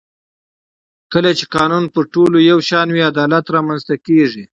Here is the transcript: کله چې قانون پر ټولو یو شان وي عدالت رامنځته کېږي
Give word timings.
کله 1.13 1.31
چې 1.37 1.45
قانون 1.55 1.83
پر 1.93 2.03
ټولو 2.13 2.37
یو 2.49 2.59
شان 2.69 2.87
وي 2.91 3.01
عدالت 3.11 3.45
رامنځته 3.55 3.95
کېږي 4.07 4.43